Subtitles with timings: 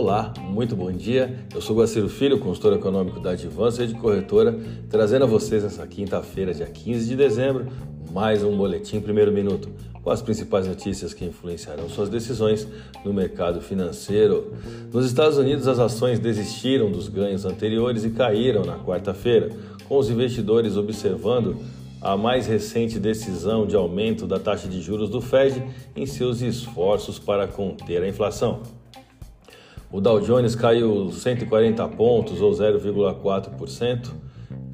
[0.00, 1.44] Olá, muito bom dia.
[1.52, 4.56] Eu sou Guaciro Filho, consultor econômico da Advança de Corretora,
[4.88, 7.66] trazendo a vocês nessa quinta-feira, dia 15 de dezembro,
[8.12, 9.68] mais um boletim primeiro minuto
[10.00, 12.64] com as principais notícias que influenciarão suas decisões
[13.04, 14.52] no mercado financeiro.
[14.92, 19.50] Nos Estados Unidos, as ações desistiram dos ganhos anteriores e caíram na quarta-feira,
[19.88, 21.56] com os investidores observando
[22.00, 25.60] a mais recente decisão de aumento da taxa de juros do Fed
[25.96, 28.62] em seus esforços para conter a inflação.
[29.90, 34.10] O Dow Jones caiu 140 pontos ou 0,4%,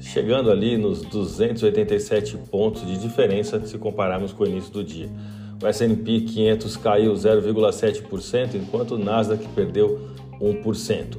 [0.00, 5.10] chegando ali nos 287 pontos de diferença se compararmos com o início do dia.
[5.62, 10.00] O S&P 500 caiu 0,7%, enquanto o Nasdaq perdeu
[10.40, 11.18] 1%.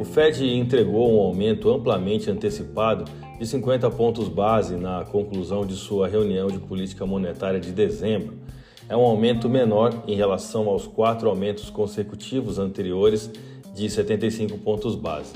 [0.00, 3.04] O Fed entregou um aumento amplamente antecipado
[3.38, 8.38] de 50 pontos base na conclusão de sua reunião de política monetária de dezembro
[8.88, 13.30] é um aumento menor em relação aos quatro aumentos consecutivos anteriores
[13.74, 15.32] de 75 pontos base.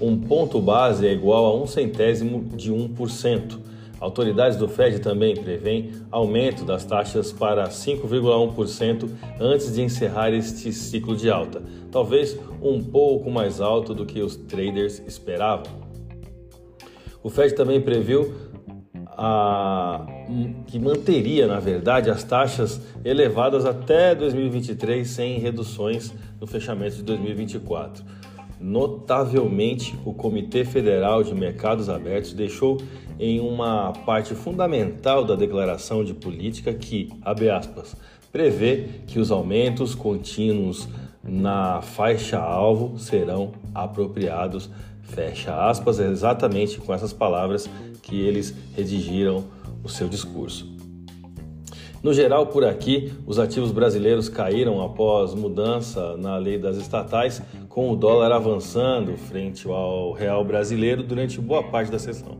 [0.00, 3.58] Um ponto base é igual a um centésimo de 1%.
[3.98, 9.08] Autoridades do Fed também prevêem aumento das taxas para 5,1%
[9.40, 14.36] antes de encerrar este ciclo de alta, talvez um pouco mais alto do que os
[14.36, 15.86] traders esperavam.
[17.22, 18.34] O Fed também previu
[19.06, 20.06] a,
[20.66, 28.04] que manteria, na verdade, as taxas elevadas até 2023 sem reduções no fechamento de 2024.
[28.60, 32.78] Notavelmente, o Comitê Federal de Mercados Abertos deixou
[33.18, 37.94] em uma parte fundamental da declaração de política que, abre aspas,
[38.32, 40.88] prevê que os aumentos contínuos
[41.22, 44.70] na faixa alvo serão apropriados
[45.06, 47.70] Fecha aspas, é exatamente com essas palavras
[48.02, 49.44] que eles redigiram
[49.82, 50.76] o seu discurso.
[52.02, 57.90] No geral, por aqui, os ativos brasileiros caíram após mudança na lei das estatais, com
[57.90, 62.38] o dólar avançando frente ao real brasileiro durante boa parte da sessão.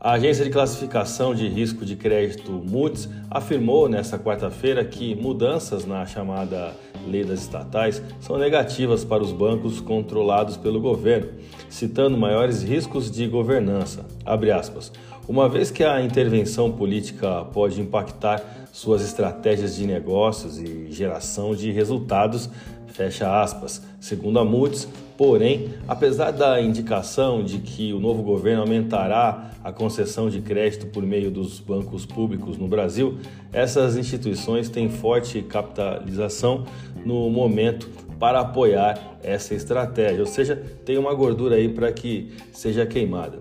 [0.00, 6.06] A agência de classificação de risco de crédito Moody's afirmou nesta quarta-feira que mudanças na
[6.06, 6.74] chamada
[7.06, 11.28] lei das estatais são negativas para os bancos controlados pelo governo,
[11.68, 14.06] citando maiores riscos de governança.
[15.28, 21.70] Uma vez que a intervenção política pode impactar suas estratégias de negócios e geração de
[21.70, 22.48] resultados,
[22.88, 23.82] fecha aspas.
[24.00, 30.30] Segundo a Moody's, porém, apesar da indicação de que o novo governo aumentará a concessão
[30.30, 33.18] de crédito por meio dos bancos públicos no Brasil,
[33.52, 36.64] essas instituições têm forte capitalização
[37.04, 42.84] no momento para apoiar essa estratégia, ou seja, tem uma gordura aí para que seja
[42.86, 43.40] queimada.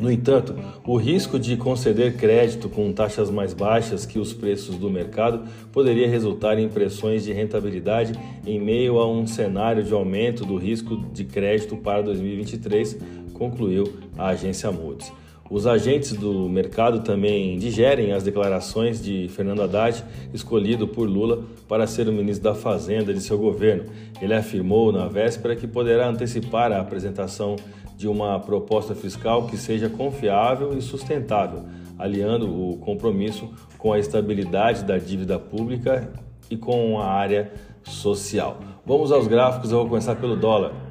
[0.00, 0.54] No entanto,
[0.86, 6.08] o risco de conceder crédito com taxas mais baixas que os preços do mercado poderia
[6.08, 8.12] resultar em pressões de rentabilidade
[8.46, 12.96] em meio a um cenário de aumento do risco de crédito para 2023,
[13.34, 15.12] concluiu a agência Moody's.
[15.50, 21.86] Os agentes do mercado também digerem as declarações de Fernando Haddad, escolhido por Lula para
[21.86, 23.84] ser o ministro da Fazenda de seu governo.
[24.20, 27.56] Ele afirmou na véspera que poderá antecipar a apresentação
[27.96, 31.64] de uma proposta fiscal que seja confiável e sustentável,
[31.98, 36.12] aliando o compromisso com a estabilidade da dívida pública
[36.50, 38.60] e com a área social.
[38.84, 40.87] Vamos aos gráficos, eu vou começar pelo dólar.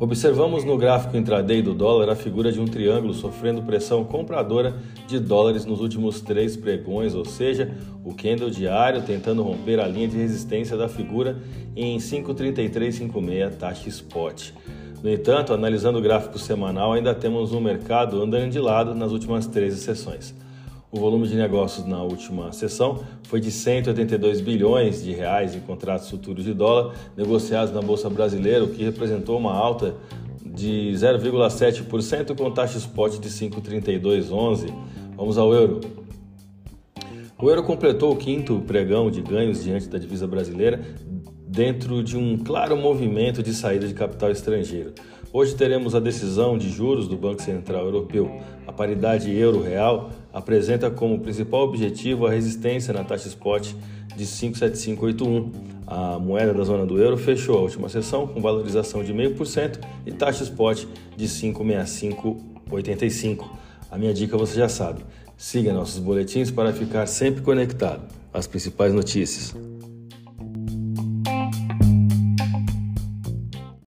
[0.00, 4.74] Observamos no gráfico intraday do dólar a figura de um triângulo sofrendo pressão compradora
[5.06, 7.72] de dólares nos últimos três pregões, ou seja,
[8.04, 11.36] o candle diário tentando romper a linha de resistência da figura
[11.76, 14.50] em 53356 taxa spot.
[15.00, 19.46] No entanto, analisando o gráfico semanal, ainda temos um mercado andando de lado nas últimas
[19.46, 20.34] 13 sessões.
[20.94, 26.08] O volume de negócios na última sessão foi de 182 bilhões de reais em contratos
[26.08, 29.96] futuros de dólar negociados na bolsa brasileira, o que representou uma alta
[30.46, 34.72] de 0,7% com taxa spot de 5,3211.
[35.16, 35.80] Vamos ao euro.
[37.42, 40.80] O euro completou o quinto pregão de ganhos diante da divisa brasileira,
[41.44, 44.92] dentro de um claro movimento de saída de capital estrangeiro.
[45.36, 48.40] Hoje teremos a decisão de juros do Banco Central Europeu.
[48.68, 53.72] A paridade euro-real apresenta como principal objetivo a resistência na taxa spot
[54.14, 55.50] de 57581.
[55.88, 60.12] A moeda da zona do euro fechou a última sessão com valorização de 0,5% e
[60.12, 60.84] taxa spot
[61.16, 63.58] de 56585.
[63.90, 65.04] A minha dica você já sabe.
[65.36, 69.52] Siga nossos boletins para ficar sempre conectado às principais notícias.